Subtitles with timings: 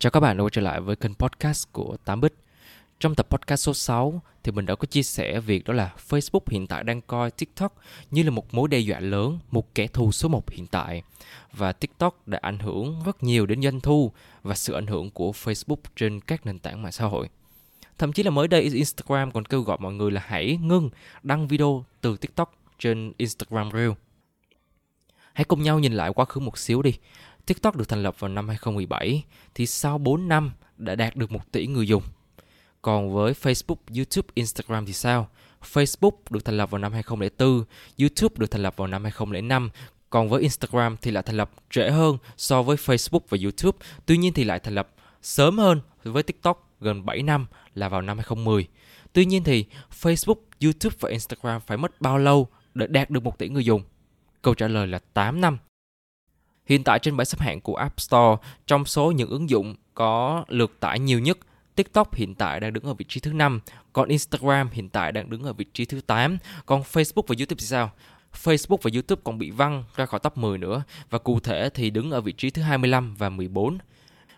[0.00, 2.28] Chào các bạn đã quay trở lại với kênh podcast của 8bit.
[3.00, 6.40] Trong tập podcast số 6 thì mình đã có chia sẻ việc đó là Facebook
[6.50, 7.76] hiện tại đang coi TikTok
[8.10, 11.02] như là một mối đe dọa lớn, một kẻ thù số 1 hiện tại.
[11.52, 14.12] Và TikTok đã ảnh hưởng rất nhiều đến doanh thu
[14.42, 17.28] và sự ảnh hưởng của Facebook trên các nền tảng mạng xã hội.
[17.98, 20.90] Thậm chí là mới đây Instagram còn kêu gọi mọi người là hãy ngưng
[21.22, 23.90] đăng video từ TikTok trên Instagram Reel.
[25.32, 26.94] Hãy cùng nhau nhìn lại quá khứ một xíu đi.
[27.48, 31.52] TikTok được thành lập vào năm 2017 thì sau 4 năm đã đạt được 1
[31.52, 32.02] tỷ người dùng.
[32.82, 35.28] Còn với Facebook, YouTube, Instagram thì sao?
[35.72, 37.64] Facebook được thành lập vào năm 2004,
[37.98, 39.70] YouTube được thành lập vào năm 2005,
[40.10, 44.16] còn với Instagram thì lại thành lập trễ hơn so với Facebook và YouTube, tuy
[44.16, 44.88] nhiên thì lại thành lập
[45.22, 48.66] sớm hơn với TikTok gần 7 năm là vào năm 2010.
[49.12, 49.64] Tuy nhiên thì
[50.02, 53.82] Facebook, YouTube và Instagram phải mất bao lâu để đạt được 1 tỷ người dùng?
[54.42, 55.58] Câu trả lời là 8 năm.
[56.68, 60.44] Hiện tại trên bảng xếp hạng của App Store, trong số những ứng dụng có
[60.48, 61.38] lượt tải nhiều nhất,
[61.74, 63.60] TikTok hiện tại đang đứng ở vị trí thứ 5,
[63.92, 67.58] còn Instagram hiện tại đang đứng ở vị trí thứ 8, còn Facebook và YouTube
[67.58, 67.90] thì sao?
[68.42, 71.90] Facebook và YouTube còn bị văng ra khỏi top 10 nữa và cụ thể thì
[71.90, 73.78] đứng ở vị trí thứ 25 và 14.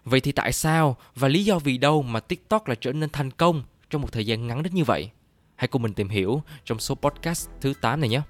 [0.05, 3.31] Vậy thì tại sao và lý do vì đâu mà TikTok lại trở nên thành
[3.31, 5.11] công trong một thời gian ngắn đến như vậy?
[5.56, 8.20] Hãy cùng mình tìm hiểu trong số podcast thứ 8 này nhé.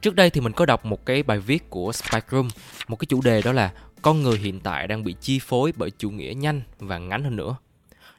[0.00, 2.48] Trước đây thì mình có đọc một cái bài viết của Spike Room,
[2.88, 3.72] một cái chủ đề đó là
[4.02, 7.36] con người hiện tại đang bị chi phối bởi chủ nghĩa nhanh và ngắn hơn
[7.36, 7.56] nữa.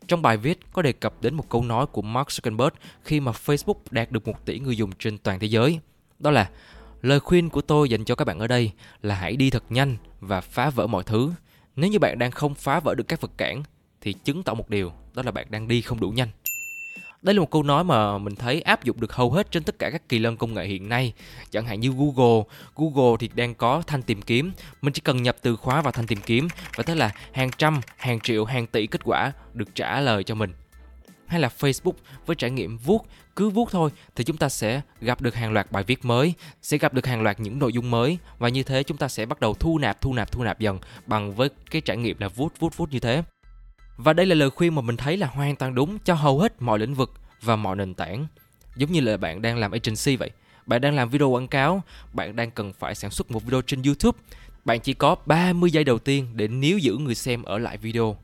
[0.08, 2.72] Trong bài viết có đề cập đến một câu nói của Mark Zuckerberg
[3.04, 5.80] khi mà Facebook đạt được một tỷ người dùng trên toàn thế giới.
[6.20, 6.50] Đó là
[7.02, 9.98] lời khuyên của tôi dành cho các bạn ở đây là hãy đi thật nhanh
[10.20, 11.32] và phá vỡ mọi thứ.
[11.76, 13.64] Nếu như bạn đang không phá vỡ được các vật cản
[14.02, 16.30] thì chứng tỏ một điều, đó là bạn đang đi không đủ nhanh.
[17.22, 19.80] Đây là một câu nói mà mình thấy áp dụng được hầu hết trên tất
[19.80, 21.14] cả các kỳ lân công nghệ hiện nay.
[21.52, 22.44] Chẳng hạn như Google,
[22.76, 26.08] Google thì đang có thanh tìm kiếm, mình chỉ cần nhập từ khóa vào thanh
[26.08, 30.00] tìm kiếm và thế là hàng trăm, hàng triệu, hàng tỷ kết quả được trả
[30.00, 30.54] lời cho mình.
[31.28, 31.94] Hay là Facebook
[32.26, 35.72] với trải nghiệm vuốt, cứ vuốt thôi thì chúng ta sẽ gặp được hàng loạt
[35.72, 38.84] bài viết mới, sẽ gặp được hàng loạt những nội dung mới và như thế
[38.84, 41.82] chúng ta sẽ bắt đầu thu nạp, thu nạp, thu nạp dần bằng với cái
[41.82, 43.24] trải nghiệm là vuốt, vuốt, vuốt như thế.
[44.04, 46.62] Và đây là lời khuyên mà mình thấy là hoàn toàn đúng cho hầu hết
[46.62, 48.28] mọi lĩnh vực và mọi nền tảng.
[48.76, 50.32] Giống như là bạn đang làm agency vậy.
[50.66, 51.82] Bạn đang làm video quảng cáo,
[52.14, 54.20] bạn đang cần phải sản xuất một video trên YouTube.
[54.66, 58.18] Bạn chỉ có 30 giây đầu tiên để níu giữ người xem ở lại video.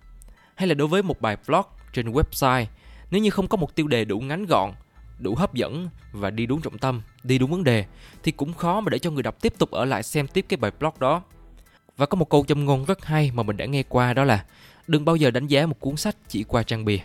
[0.56, 2.66] Hay là đối với một bài blog trên website,
[3.12, 4.72] nếu như không có một tiêu đề đủ ngắn gọn,
[5.20, 7.86] đủ hấp dẫn và đi đúng trọng tâm, đi đúng vấn đề
[8.24, 10.58] thì cũng khó mà để cho người đọc tiếp tục ở lại xem tiếp cái
[10.58, 11.22] bài blog đó.
[11.98, 14.46] Và có một câu châm ngôn rất hay mà mình đã nghe qua đó là
[14.88, 16.98] Đừng bao giờ đánh giá một cuốn sách chỉ qua trang bìa.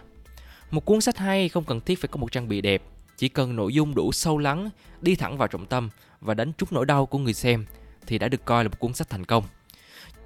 [0.70, 2.82] Một cuốn sách hay không cần thiết phải có một trang bìa đẹp,
[3.16, 5.90] chỉ cần nội dung đủ sâu lắng, đi thẳng vào trọng tâm
[6.20, 7.66] và đánh trúng nỗi đau của người xem
[8.06, 9.44] thì đã được coi là một cuốn sách thành công.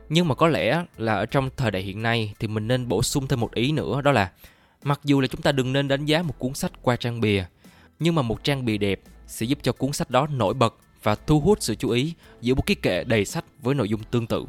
[0.08, 3.02] Nhưng mà có lẽ là ở trong thời đại hiện nay thì mình nên bổ
[3.02, 4.30] sung thêm một ý nữa đó là
[4.82, 7.44] mặc dù là chúng ta đừng nên đánh giá một cuốn sách qua trang bìa,
[7.98, 10.74] nhưng mà một trang bìa đẹp sẽ giúp cho cuốn sách đó nổi bật
[11.04, 14.02] và thu hút sự chú ý giữa một cái kệ đầy sách với nội dung
[14.10, 14.44] tương tự.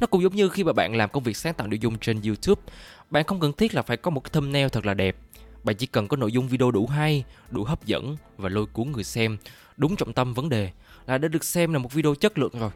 [0.00, 2.20] Nó cũng giống như khi mà bạn làm công việc sáng tạo nội dung trên
[2.22, 2.62] YouTube,
[3.10, 5.16] bạn không cần thiết là phải có một cái thumbnail thật là đẹp.
[5.64, 8.92] Bạn chỉ cần có nội dung video đủ hay, đủ hấp dẫn và lôi cuốn
[8.92, 9.38] người xem,
[9.76, 10.70] đúng trọng tâm vấn đề
[11.06, 12.70] là đã được xem là một video chất lượng rồi.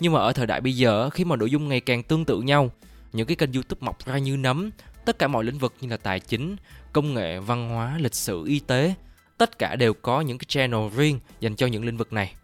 [0.00, 2.40] Nhưng mà ở thời đại bây giờ khi mà nội dung ngày càng tương tự
[2.40, 2.70] nhau,
[3.12, 4.70] những cái kênh YouTube mọc ra như nấm,
[5.04, 6.56] tất cả mọi lĩnh vực như là tài chính,
[6.92, 8.94] công nghệ, văn hóa, lịch sử, y tế,
[9.42, 12.34] tất cả đều có những cái channel riêng dành cho những lĩnh vực này.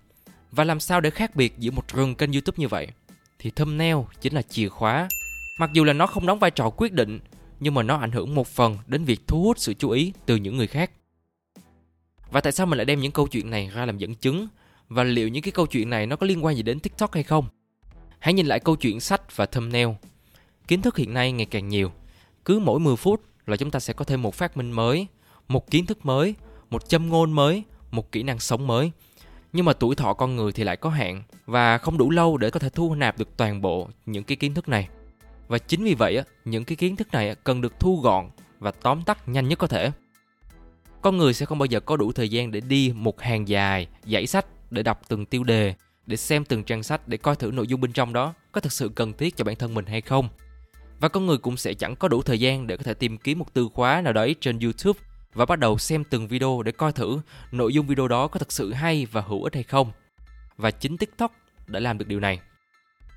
[0.52, 2.88] Và làm sao để khác biệt giữa một rừng kênh YouTube như vậy?
[3.38, 5.08] thì thumbnail chính là chìa khóa.
[5.58, 7.20] Mặc dù là nó không đóng vai trò quyết định,
[7.60, 10.36] nhưng mà nó ảnh hưởng một phần đến việc thu hút sự chú ý từ
[10.36, 10.90] những người khác.
[12.30, 14.48] Và tại sao mình lại đem những câu chuyện này ra làm dẫn chứng?
[14.88, 17.22] Và liệu những cái câu chuyện này nó có liên quan gì đến TikTok hay
[17.22, 17.48] không?
[18.18, 19.88] Hãy nhìn lại câu chuyện sách và thumbnail.
[20.68, 21.92] Kiến thức hiện nay ngày càng nhiều.
[22.44, 25.06] Cứ mỗi 10 phút là chúng ta sẽ có thêm một phát minh mới,
[25.48, 26.34] một kiến thức mới,
[26.70, 28.90] một châm ngôn mới, một kỹ năng sống mới.
[29.52, 32.50] Nhưng mà tuổi thọ con người thì lại có hạn và không đủ lâu để
[32.50, 34.88] có thể thu nạp được toàn bộ những cái kiến thức này.
[35.48, 39.02] Và chính vì vậy, những cái kiến thức này cần được thu gọn và tóm
[39.02, 39.90] tắt nhanh nhất có thể.
[41.02, 43.86] Con người sẽ không bao giờ có đủ thời gian để đi một hàng dài,
[44.04, 45.74] dãy sách để đọc từng tiêu đề,
[46.06, 48.72] để xem từng trang sách để coi thử nội dung bên trong đó có thực
[48.72, 50.28] sự cần thiết cho bản thân mình hay không.
[51.00, 53.38] Và con người cũng sẽ chẳng có đủ thời gian để có thể tìm kiếm
[53.38, 55.00] một từ khóa nào đấy trên YouTube
[55.34, 57.20] và bắt đầu xem từng video để coi thử
[57.52, 59.92] nội dung video đó có thực sự hay và hữu ích hay không.
[60.56, 61.32] Và chính TikTok
[61.66, 62.40] đã làm được điều này.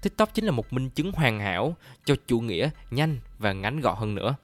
[0.01, 1.75] TikTok chính là một minh chứng hoàn hảo
[2.05, 4.35] cho chủ nghĩa nhanh và ngắn gọn hơn nữa.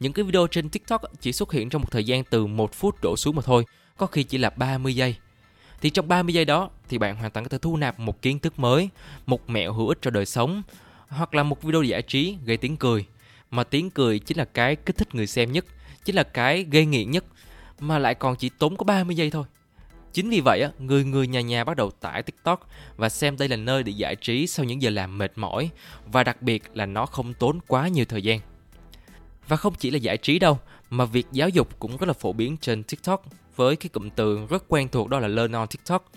[0.00, 3.02] Những cái video trên TikTok chỉ xuất hiện trong một thời gian từ 1 phút
[3.02, 3.64] đổ xuống mà thôi,
[3.96, 5.16] có khi chỉ là 30 giây.
[5.80, 8.38] Thì trong 30 giây đó thì bạn hoàn toàn có thể thu nạp một kiến
[8.38, 8.88] thức mới,
[9.26, 10.62] một mẹo hữu ích cho đời sống,
[11.08, 13.06] hoặc là một video giải trí gây tiếng cười.
[13.50, 15.64] Mà tiếng cười chính là cái kích thích người xem nhất,
[16.08, 17.24] chính là cái gây nghiện nhất,
[17.80, 19.44] mà lại còn chỉ tốn có 30 giây thôi.
[20.12, 23.56] Chính vì vậy, người người nhà nhà bắt đầu tải TikTok và xem đây là
[23.56, 25.70] nơi để giải trí sau những giờ làm mệt mỏi
[26.06, 28.40] và đặc biệt là nó không tốn quá nhiều thời gian.
[29.48, 30.58] Và không chỉ là giải trí đâu,
[30.90, 33.24] mà việc giáo dục cũng rất là phổ biến trên TikTok
[33.56, 36.12] với cái cụm từ rất quen thuộc đó là Learn on TikTok.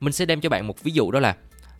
[0.00, 1.36] Mình sẽ đem cho bạn một ví dụ đó là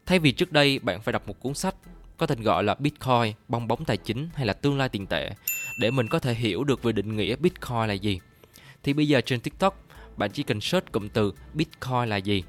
[0.07, 1.75] thay vì trước đây bạn phải đọc một cuốn sách
[2.17, 5.31] có tên gọi là Bitcoin, bong bóng tài chính hay là tương lai tiền tệ
[5.79, 8.21] để mình có thể hiểu được về định nghĩa Bitcoin là gì.
[8.83, 9.87] Thì bây giờ trên TikTok,
[10.17, 12.43] bạn chỉ cần search cụm từ Bitcoin là gì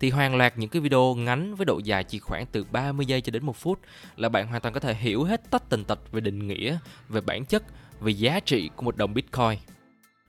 [0.00, 3.20] thì hoàn loạt những cái video ngắn với độ dài chỉ khoảng từ 30 giây
[3.20, 3.80] cho đến 1 phút
[4.16, 6.78] là bạn hoàn toàn có thể hiểu hết tất tần tật về định nghĩa,
[7.08, 7.62] về bản chất,
[8.00, 9.58] về giá trị của một đồng Bitcoin.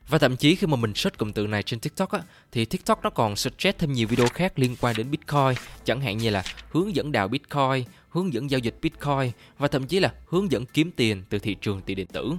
[0.09, 2.21] Và thậm chí khi mà mình search cụm từ này trên TikTok á,
[2.51, 5.53] thì TikTok nó còn suggest thêm nhiều video khác liên quan đến Bitcoin,
[5.85, 9.87] chẳng hạn như là hướng dẫn đào Bitcoin, hướng dẫn giao dịch Bitcoin và thậm
[9.87, 12.33] chí là hướng dẫn kiếm tiền từ thị trường tiền điện tử.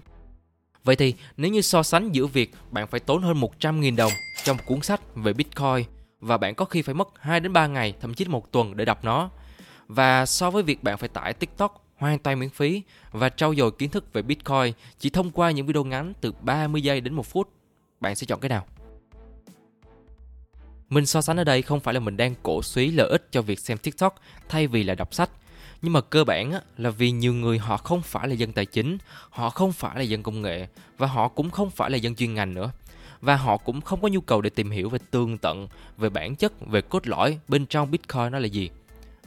[0.85, 4.13] Vậy thì nếu như so sánh giữa việc bạn phải tốn hơn 100.000 đồng
[4.45, 5.85] trong một cuốn sách về Bitcoin
[6.21, 8.85] và bạn có khi phải mất 2 đến 3 ngày, thậm chí một tuần để
[8.85, 9.31] đọc nó.
[9.89, 12.83] Và so với việc bạn phải tải TikTok hoàn toàn miễn phí
[13.13, 16.83] và trau dồi kiến thức về Bitcoin chỉ thông qua những video ngắn từ 30
[16.83, 17.51] giây đến 1 phút,
[18.01, 18.67] bạn sẽ chọn cái nào?
[20.89, 23.43] Mình so sánh ở đây không phải là mình đang cổ suý lợi ích cho
[23.43, 24.15] việc xem TikTok
[24.49, 25.31] thay vì là đọc sách.
[25.83, 28.99] Nhưng mà cơ bản là vì nhiều người họ không phải là dân tài chính,
[29.31, 30.67] họ không phải là dân công nghệ
[30.99, 32.71] và họ cũng không phải là dân chuyên ngành nữa
[33.21, 36.37] và họ cũng không có nhu cầu để tìm hiểu về tương tận, về bản
[36.37, 38.71] chất, về cốt lõi bên trong Bitcoin nó là gì.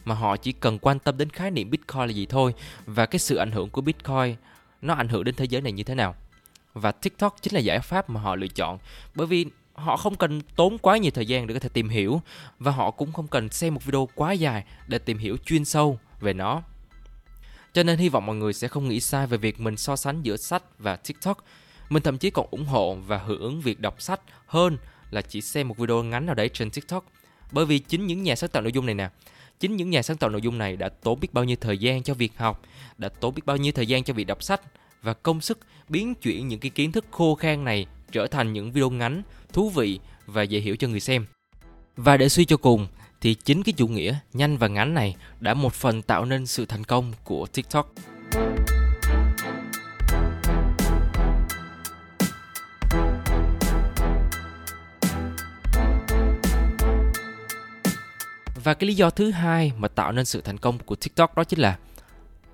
[0.06, 2.54] Mà họ chỉ cần quan tâm đến khái niệm Bitcoin là gì thôi
[2.86, 4.36] và cái sự ảnh hưởng của Bitcoin
[4.82, 6.16] nó ảnh hưởng đến thế giới này như thế nào.
[6.74, 8.80] Và TikTok chính là giải pháp mà họ lựa chọn
[9.16, 12.22] bởi vì họ không cần tốn quá nhiều thời gian để có thể tìm hiểu
[12.60, 16.00] và họ cũng không cần xem một video quá dài để tìm hiểu chuyên sâu
[16.20, 16.62] về nó.
[17.74, 20.22] Cho nên hy vọng mọi người sẽ không nghĩ sai về việc mình so sánh
[20.24, 21.38] giữa sách và TikTok
[21.90, 24.78] mình thậm chí còn ủng hộ và hưởng ứng việc đọc sách hơn
[25.12, 27.06] là chỉ xem một video ngắn nào đấy trên TikTok.
[27.52, 29.10] Bởi vì chính những nhà sáng tạo nội dung này nè,
[29.60, 32.04] chính những nhà sáng tạo nội dung này đã tốn biết bao nhiêu thời gian
[32.04, 32.62] cho việc học,
[32.98, 34.62] đã tốn biết bao nhiêu thời gian cho việc đọc sách
[35.02, 35.60] và công sức
[35.90, 39.22] biến chuyển những cái kiến thức khô khan này trở thành những video ngắn,
[39.54, 41.26] thú vị và dễ hiểu cho người xem.
[41.98, 42.88] Và để suy cho cùng
[43.22, 46.66] thì chính cái chủ nghĩa nhanh và ngắn này đã một phần tạo nên sự
[46.66, 47.94] thành công của TikTok.
[58.64, 61.44] Và cái lý do thứ hai mà tạo nên sự thành công của TikTok đó
[61.44, 61.78] chính là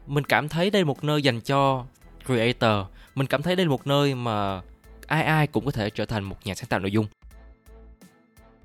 [0.08, 1.86] mình cảm thấy đây là một nơi dành cho
[2.28, 4.62] creator, mình cảm thấy đây là một nơi mà
[5.08, 7.06] ai ai cũng có thể trở thành một nhà sáng tạo nội dung.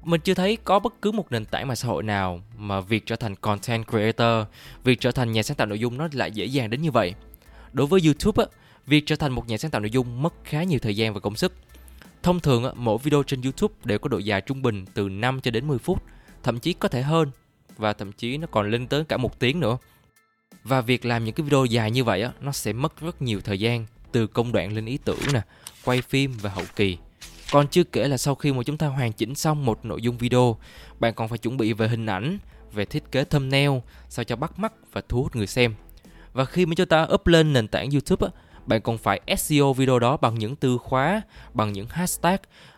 [0.04, 3.07] Mình chưa thấy có bất cứ một nền tảng mạng xã hội nào mà việc
[3.07, 4.47] trở thành content creator,
[4.85, 7.14] việc trở thành nhà sáng tạo nội dung nó lại dễ dàng đến như vậy.
[7.73, 8.45] Đối với YouTube,
[8.87, 11.21] việc trở thành một nhà sáng tạo nội dung mất khá nhiều thời gian và
[11.21, 11.52] công sức.
[12.23, 15.50] Thông thường, mỗi video trên YouTube đều có độ dài trung bình từ 5 cho
[15.50, 16.02] đến 10 phút
[16.42, 17.31] thậm chí có thể hơn
[17.76, 19.78] và thậm chí nó còn lên tới cả một tiếng nữa
[20.64, 23.40] và việc làm những cái video dài như vậy á, nó sẽ mất rất nhiều
[23.40, 25.40] thời gian từ công đoạn lên ý tưởng nè,
[25.85, 26.99] quay phim và hậu kỳ
[27.52, 30.19] còn chưa kể là sau khi mà chúng ta hoàn chỉnh xong một nội dung
[30.19, 30.57] video,
[31.00, 32.38] bạn còn phải chuẩn bị về hình ảnh,
[32.73, 33.71] về thiết kế thumbnail,
[34.09, 35.75] sao cho bắt mắt và thu hút người xem
[36.33, 38.33] và khi mà chúng ta up lên nền tảng youtube á,
[38.66, 41.23] bạn còn phải SEO video đó bằng những từ khóa,
[41.54, 42.37] bằng những hashtag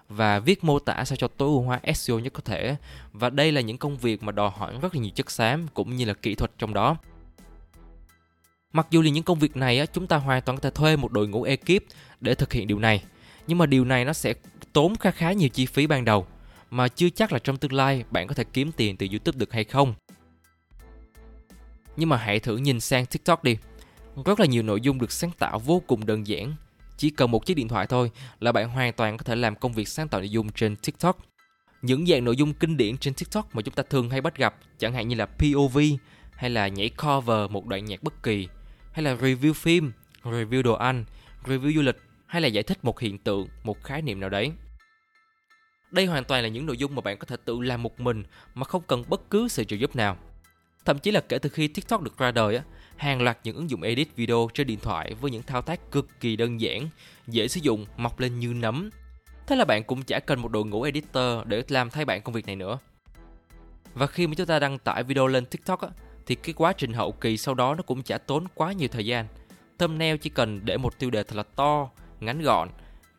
[0.08, 2.76] và viết mô tả sao cho tối ưu hóa SEO nhất có thể.
[3.12, 5.96] Và đây là những công việc mà đòi hỏi rất là nhiều chất xám cũng
[5.96, 6.96] như là kỹ thuật trong đó.
[8.74, 11.12] Mặc dù là những công việc này chúng ta hoàn toàn có thể thuê một
[11.12, 11.84] đội ngũ ekip
[12.20, 13.02] để thực hiện điều này,
[13.46, 14.34] nhưng mà điều này nó sẽ
[14.72, 16.26] tốn khá khá nhiều chi phí ban đầu
[16.70, 19.52] mà chưa chắc là trong tương lai bạn có thể kiếm tiền từ YouTube được
[19.52, 19.94] hay không.
[21.96, 23.56] Nhưng mà hãy thử nhìn sang TikTok đi.
[24.24, 26.54] Rất là nhiều nội dung được sáng tạo vô cùng đơn giản
[26.96, 29.72] chỉ cần một chiếc điện thoại thôi là bạn hoàn toàn có thể làm công
[29.72, 31.18] việc sáng tạo nội dung trên TikTok.
[31.82, 34.54] những dạng nội dung kinh điển trên TikTok mà chúng ta thường hay bắt gặp,
[34.78, 35.78] chẳng hạn như là POV
[36.32, 38.48] hay là nhảy cover một đoạn nhạc bất kỳ,
[38.94, 41.04] hay là review phim, review đồ ăn,
[41.44, 41.96] review du lịch
[42.26, 44.52] hay là giải thích một hiện tượng, một khái niệm nào đấy.
[45.90, 48.24] Đây hoàn toàn là những nội dung mà bạn có thể tự làm một mình
[48.54, 50.16] mà không cần bất cứ sự trợ giúp nào.
[50.84, 52.60] Thậm chí là kể từ khi TikTok được ra đời
[52.96, 56.20] hàng loạt những ứng dụng edit video trên điện thoại với những thao tác cực
[56.20, 56.88] kỳ đơn giản,
[57.26, 58.90] dễ sử dụng, mọc lên như nấm.
[59.46, 62.34] Thế là bạn cũng chả cần một đội ngũ editor để làm thay bạn công
[62.34, 62.78] việc này nữa.
[63.94, 65.88] Và khi mà chúng ta đăng tải video lên TikTok á,
[66.26, 69.06] thì cái quá trình hậu kỳ sau đó nó cũng chả tốn quá nhiều thời
[69.06, 69.26] gian.
[69.78, 71.90] Thumbnail chỉ cần để một tiêu đề thật là to,
[72.20, 72.68] ngắn gọn,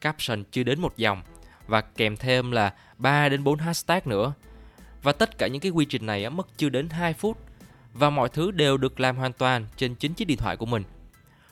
[0.02, 1.22] caption chưa đến một dòng
[1.68, 4.34] và kèm thêm là 3 đến 4 hashtag nữa.
[5.04, 7.38] Và tất cả những cái quy trình này mất chưa đến 2 phút
[7.94, 10.84] và mọi thứ đều được làm hoàn toàn trên chính chiếc điện thoại của mình.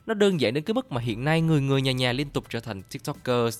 [0.06, 2.46] Nó đơn giản đến cái mức mà hiện nay người người nhà nhà liên tục
[2.50, 3.60] trở thành TikTokers.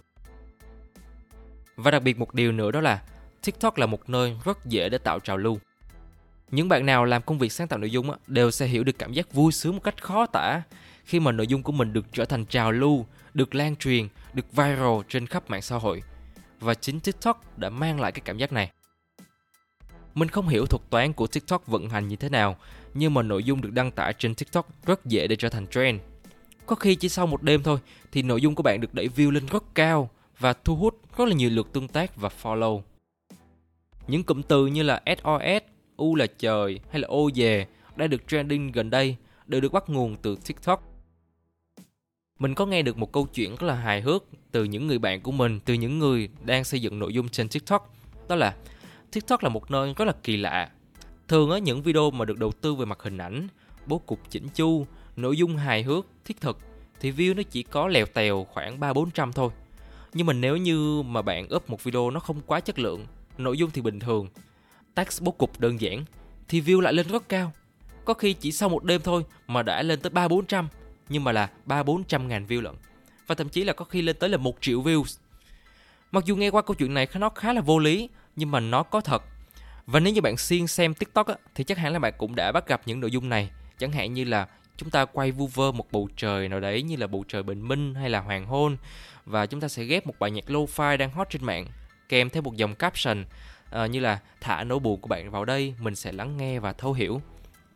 [1.76, 3.02] Và đặc biệt một điều nữa đó là
[3.46, 5.60] TikTok là một nơi rất dễ để tạo trào lưu.
[6.54, 9.00] Những bạn nào làm công việc sáng tạo nội dung á, đều sẽ hiểu được
[9.00, 10.62] cảm giác vui sướng một cách khó tả
[11.06, 14.52] khi mà nội dung của mình được trở thành trào lưu, được lan truyền, được
[14.52, 16.04] viral trên khắp mạng xã hội.
[16.60, 18.72] Và chính TikTok đã mang lại cái cảm giác này.
[20.16, 22.58] Mình không hiểu thuật toán của TikTok vận hành như thế nào,
[22.94, 26.02] nhưng mà nội dung được đăng tải trên TikTok rất dễ để trở thành trend.
[26.66, 27.80] Có khi chỉ sau một đêm thôi
[28.12, 31.28] thì nội dung của bạn được đẩy view lên rất cao và thu hút rất
[31.28, 32.82] là nhiều lượt tương tác và follow.
[34.08, 38.28] Những cụm từ như là SOS, U là trời hay là ô về đã được
[38.28, 40.84] trending gần đây đều được bắt nguồn từ TikTok.
[42.40, 45.22] Mình có nghe được một câu chuyện rất là hài hước từ những người bạn
[45.22, 47.96] của mình, từ những người đang xây dựng nội dung trên TikTok.
[48.28, 48.56] Đó là
[49.12, 50.70] TikTok là một nơi rất là kỳ lạ.
[51.28, 53.48] Thường ở những video mà được đầu tư về mặt hình ảnh,
[53.86, 54.86] bố cục chỉnh chu,
[55.16, 56.58] nội dung hài hước, thiết thực
[57.00, 59.50] thì view nó chỉ có lèo tèo khoảng 3-400 thôi.
[60.14, 63.06] Nhưng mà nếu như mà bạn up một video nó không quá chất lượng,
[63.38, 64.28] nội dung thì bình thường,
[64.96, 66.06] Tax bố cục đơn giản
[66.48, 67.52] thì view lại lên rất cao.
[68.06, 70.68] Có khi chỉ sau một đêm thôi mà đã lên tới 3-400
[71.10, 72.76] nhưng mà là 3-400 ngàn view lận.
[73.28, 75.18] Và thậm chí là có khi lên tới là 1 triệu views.
[76.12, 78.84] Mặc dù nghe qua câu chuyện này nó khá là vô lý nhưng mà nó
[78.84, 79.24] có thật.
[79.86, 82.52] Và nếu như bạn xuyên xem TikTok á, thì chắc hẳn là bạn cũng đã
[82.52, 83.50] bắt gặp những nội dung này.
[83.78, 84.48] Chẳng hạn như là
[84.78, 87.68] chúng ta quay vu vơ một bầu trời nào đấy như là bầu trời bình
[87.68, 88.78] minh hay là hoàng hôn
[89.26, 91.68] và chúng ta sẽ ghép một bài nhạc lo-fi đang hot trên mạng
[92.10, 93.26] kèm theo một dòng caption
[93.84, 96.74] uh, như là thả nỗi buồn của bạn vào đây mình sẽ lắng nghe và
[96.74, 97.22] thấu hiểu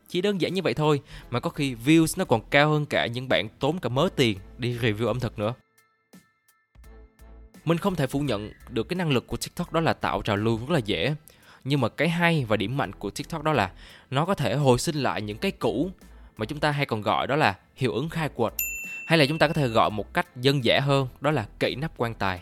[0.10, 3.08] chỉ đơn giản như vậy thôi mà có khi views nó còn cao hơn cả
[3.08, 5.54] những bạn tốn cả mớ tiền đi review ẩm thực nữa
[7.68, 10.36] mình không thể phủ nhận được cái năng lực của TikTok đó là tạo trào
[10.36, 11.16] lưu rất là dễ.
[11.64, 13.72] Nhưng mà cái hay và điểm mạnh của TikTok đó là
[14.12, 15.92] nó có thể hồi sinh lại những cái cũ
[16.38, 18.54] mà chúng ta hay còn gọi đó là hiệu ứng khai quật.
[19.08, 21.76] Hay là chúng ta có thể gọi một cách dân dã hơn đó là cậy
[21.76, 22.42] nắp quan tài.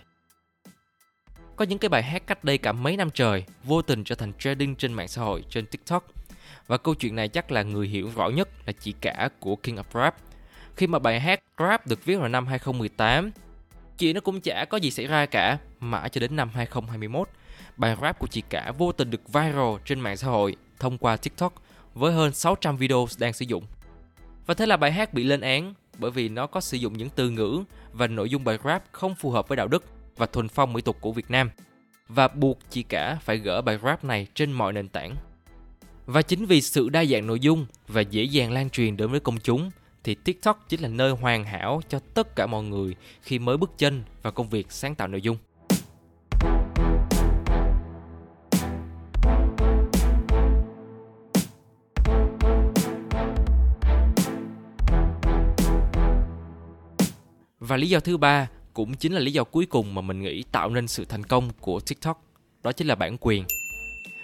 [1.56, 4.34] Có những cái bài hát cách đây cả mấy năm trời vô tình trở thành
[4.40, 6.08] trending trên mạng xã hội trên TikTok.
[6.68, 9.76] Và câu chuyện này chắc là người hiểu rõ nhất là chị cả của King
[9.76, 10.16] of Rap.
[10.76, 13.32] Khi mà bài hát Rap được viết vào năm 2018
[13.98, 17.30] chị nó cũng chả có gì xảy ra cả, mãi cho đến năm 2021,
[17.78, 21.18] bài rap của chị cả vô tình được viral trên mạng xã hội thông qua
[21.18, 21.54] TikTok
[21.94, 23.66] với hơn 600 video đang sử dụng.
[24.46, 27.10] Và thế là bài hát bị lên án bởi vì nó có sử dụng những
[27.10, 29.84] từ ngữ và nội dung bài rap không phù hợp với đạo đức
[30.18, 31.50] và thuần phong mỹ tục của Việt Nam
[32.08, 35.16] và buộc chị cả phải gỡ bài rap này trên mọi nền tảng.
[36.06, 39.20] Và chính vì sự đa dạng nội dung và dễ dàng lan truyền đến với
[39.20, 39.70] công chúng,
[40.04, 43.72] thì TikTok chính là nơi hoàn hảo cho tất cả mọi người khi mới bước
[43.78, 45.38] chân vào công việc sáng tạo nội dung.
[57.60, 60.44] Và lý do thứ ba cũng chính là lý do cuối cùng mà mình nghĩ
[60.52, 62.24] tạo nên sự thành công của TikTok,
[62.64, 63.46] đó chính là bản quyền.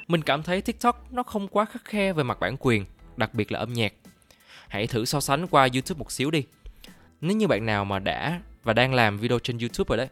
[0.08, 2.86] Mình cảm thấy TikTok nó không quá khắc khe về mặt bản quyền,
[3.17, 3.93] đặc biệt là âm nhạc
[4.67, 6.43] hãy thử so sánh qua YouTube một xíu đi.
[7.22, 10.08] Nếu như bạn nào mà đã và đang làm video trên YouTube rồi đấy,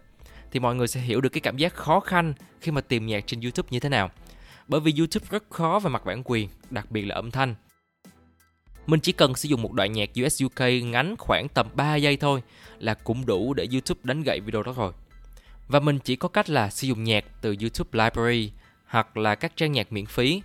[0.52, 3.28] thì mọi người sẽ hiểu được cái cảm giác khó khăn khi mà tìm nhạc
[3.28, 4.10] trên YouTube như thế nào.
[4.68, 7.56] Bởi vì YouTube rất khó về mặt bản quyền, đặc biệt là âm thanh.
[8.90, 12.18] Mình chỉ cần sử dụng một đoạn nhạc US UK ngắn khoảng tầm 3 giây
[12.18, 12.42] thôi
[12.80, 14.94] là cũng đủ để YouTube đánh gậy video đó rồi.
[15.68, 18.52] Và mình chỉ có cách là sử dụng nhạc từ YouTube Library
[18.86, 20.42] hoặc là các trang nhạc miễn phí.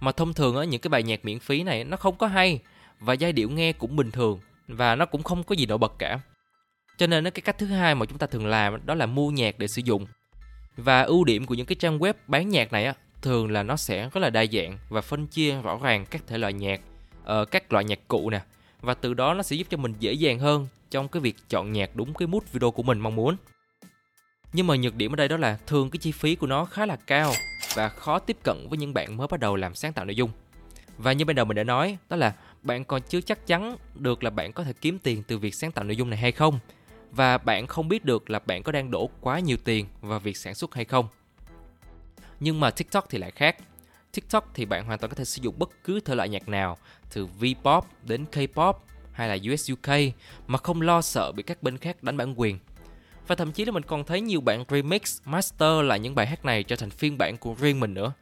[0.00, 2.58] Mà thông thường ở những cái bài nhạc miễn phí này nó không có hay
[3.00, 5.92] và giai điệu nghe cũng bình thường và nó cũng không có gì nổi bật
[5.98, 6.20] cả.
[6.98, 9.58] Cho nên cái cách thứ hai mà chúng ta thường làm đó là mua nhạc
[9.58, 10.06] để sử dụng.
[10.76, 13.76] Và ưu điểm của những cái trang web bán nhạc này á thường là nó
[13.76, 16.80] sẽ rất là đa dạng và phân chia rõ ràng các thể loại nhạc,
[17.32, 18.40] uh, các loại nhạc cụ nè
[18.80, 21.72] và từ đó nó sẽ giúp cho mình dễ dàng hơn trong cái việc chọn
[21.72, 23.36] nhạc đúng cái mood video của mình mong muốn.
[24.52, 26.86] Nhưng mà nhược điểm ở đây đó là thường cái chi phí của nó khá
[26.86, 27.32] là cao
[27.74, 30.30] và khó tiếp cận với những bạn mới bắt đầu làm sáng tạo nội dung.
[30.98, 34.24] Và như ban đầu mình đã nói, đó là bạn còn chưa chắc chắn được
[34.24, 36.58] là bạn có thể kiếm tiền từ việc sáng tạo nội dung này hay không
[37.12, 40.36] và bạn không biết được là bạn có đang đổ quá nhiều tiền vào việc
[40.36, 41.08] sản xuất hay không.
[42.40, 43.56] Nhưng mà TikTok thì lại khác.
[44.16, 46.78] TikTok thì bạn hoàn toàn có thể sử dụng bất cứ thể loại nhạc nào,
[47.14, 48.72] từ V-pop đến K-pop
[49.12, 49.94] hay là US UK
[50.46, 52.58] mà không lo sợ bị các bên khác đánh bản quyền.
[53.26, 56.44] Và thậm chí là mình còn thấy nhiều bạn remix, master lại những bài hát
[56.44, 58.12] này trở thành phiên bản của riêng mình nữa.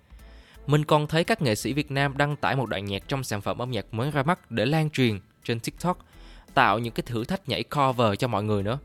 [0.67, 3.41] Mình còn thấy các nghệ sĩ Việt Nam đăng tải một đoạn nhạc trong sản
[3.41, 5.99] phẩm âm nhạc mới ra mắt để lan truyền trên TikTok,
[6.55, 8.79] tạo những cái thử thách nhảy cover cho mọi người nữa.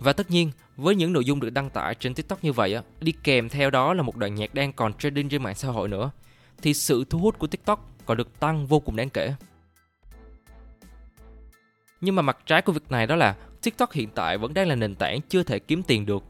[0.00, 3.12] Và tất nhiên, với những nội dung được đăng tải trên TikTok như vậy, đi
[3.22, 6.10] kèm theo đó là một đoạn nhạc đang còn trending trên mạng xã hội nữa,
[6.62, 9.34] thì sự thu hút của TikTok còn được tăng vô cùng đáng kể.
[12.00, 14.74] Nhưng mà mặt trái của việc này đó là TikTok hiện tại vẫn đang là
[14.74, 16.22] nền tảng chưa thể kiếm tiền được.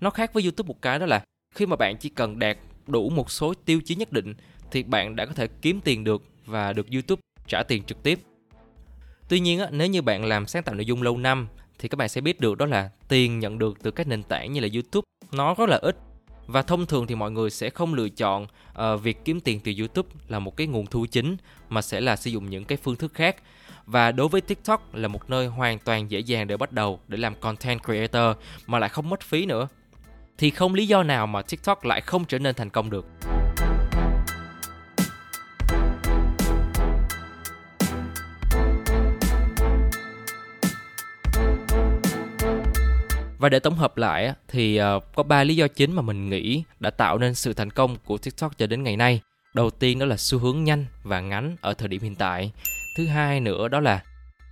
[0.00, 3.10] Nó khác với YouTube một cái đó là khi mà bạn chỉ cần đạt đủ
[3.10, 4.34] một số tiêu chí nhất định
[4.70, 8.18] thì bạn đã có thể kiếm tiền được và được YouTube trả tiền trực tiếp.
[9.28, 11.48] Tuy nhiên nếu như bạn làm sáng tạo nội dung lâu năm
[11.78, 14.52] thì các bạn sẽ biết được đó là tiền nhận được từ các nền tảng
[14.52, 15.04] như là YouTube.
[15.32, 15.96] Nó rất là ít.
[16.46, 19.72] Và thông thường thì mọi người sẽ không lựa chọn uh, việc kiếm tiền từ
[19.78, 21.36] YouTube là một cái nguồn thu chính
[21.68, 23.36] mà sẽ là sử dụng những cái phương thức khác.
[23.86, 27.18] Và đối với TikTok là một nơi hoàn toàn dễ dàng để bắt đầu để
[27.18, 29.68] làm content creator mà lại không mất phí nữa.
[30.38, 33.06] Thì không lý do nào mà TikTok lại không trở nên thành công được.
[43.38, 46.62] Và để tổng hợp lại thì ờ, có ba lý do chính mà mình nghĩ
[46.80, 49.20] đã tạo nên sự thành công của TikTok cho đến ngày nay.
[49.54, 52.52] Đầu tiên đó là xu hướng nhanh và ngắn ở thời điểm hiện tại.
[52.96, 54.02] Thứ hai nữa đó là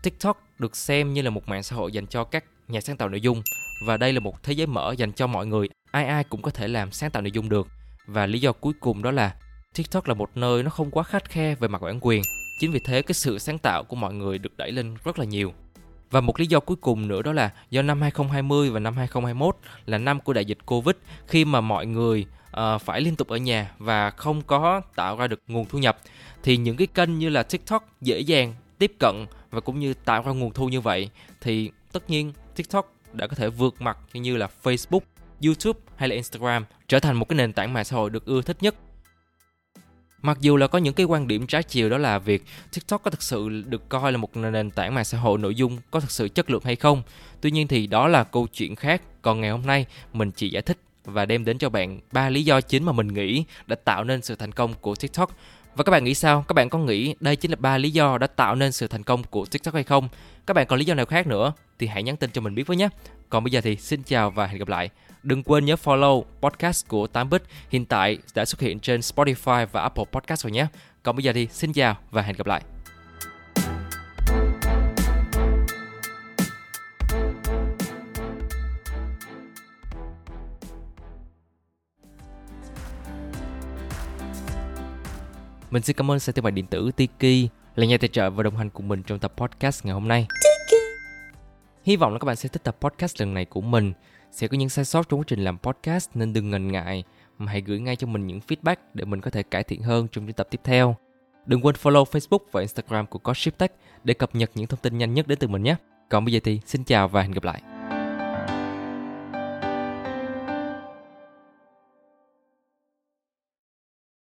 [0.02, 3.09] TikTok được xem như là một mạng xã hội dành cho các nhà sáng tạo
[3.09, 3.43] nội dung
[3.87, 6.50] và đây là một thế giới mở dành cho mọi người, ai ai cũng có
[6.50, 7.69] thể làm sáng tạo nội dung được.
[8.07, 9.35] Và lý do cuối cùng đó là
[9.75, 12.22] TikTok là một nơi nó không quá khắt khe về mặt bản quyền.
[12.61, 15.25] Chính vì thế cái sự sáng tạo của mọi người được đẩy lên rất là
[15.25, 15.53] nhiều.
[16.16, 19.57] Và một lý do cuối cùng nữa đó là do năm 2020 và năm 2021
[19.87, 22.26] là năm của đại dịch Covid khi mà mọi người
[22.57, 25.98] uh, phải liên tục ở nhà và không có tạo ra được nguồn thu nhập
[26.42, 30.22] thì những cái kênh như là TikTok dễ dàng tiếp cận và cũng như tạo
[30.22, 31.11] ra nguồn thu như vậy.
[31.40, 35.00] Thì tất nhiên TikTok đã có thể vượt mặt như là Facebook,
[35.44, 38.42] YouTube hay là Instagram trở thành một cái nền tảng mạng xã hội được ưa
[38.42, 38.74] thích nhất.
[40.22, 43.11] Mặc dù là có những cái quan điểm trái chiều đó là việc TikTok có
[43.11, 46.11] thực sự được coi là một nền tảng mạng xã hội nội dung có thực
[46.11, 47.02] sự chất lượng hay không.
[47.40, 49.02] Tuy nhiên thì đó là câu chuyện khác.
[49.22, 52.44] Còn ngày hôm nay, mình chỉ giải thích và đem đến cho bạn ba lý
[52.44, 55.37] do chính mà mình nghĩ đã tạo nên sự thành công của TikTok.
[55.76, 56.44] Và các bạn nghĩ sao?
[56.48, 59.02] Các bạn có nghĩ đây chính là ba lý do đã tạo nên sự thành
[59.02, 60.09] công của TikTok hay không?
[60.46, 62.66] Các bạn còn lý do nào khác nữa thì hãy nhắn tin cho mình biết
[62.66, 62.88] với nhé.
[63.29, 64.90] Còn bây giờ thì xin chào và hẹn gặp lại.
[65.26, 67.38] Đừng quên nhớ follow podcast của 8bit
[67.70, 70.66] hiện tại đã xuất hiện trên Spotify và Apple Podcast rồi nhé.
[71.02, 72.62] Còn bây giờ thì xin chào và hẹn gặp lại.
[85.70, 88.42] Mình xin cảm ơn sàn thương mại điện tử Tiki là nhà tài trợ và
[88.42, 90.26] đồng hành cùng mình trong tập podcast ngày hôm nay.
[91.84, 93.92] Hy vọng là các bạn sẽ thích tập podcast lần này của mình.
[94.37, 97.05] Sẽ có những sai sót trong quá trình làm podcast, nên đừng ngần ngại
[97.38, 100.09] mà hãy gửi ngay cho mình những feedback để mình có thể cải thiện hơn
[100.12, 100.96] trong những tập tiếp theo.
[101.46, 103.72] Đừng quên follow Facebook và Instagram của Godship Tech
[104.05, 105.77] để cập nhật những thông tin nhanh nhất đến từ mình nhé.
[106.09, 107.75] Còn bây giờ thì xin chào và hẹn gặp lại.